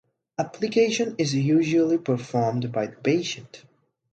[0.39, 3.63] Application is usually performed by the patient.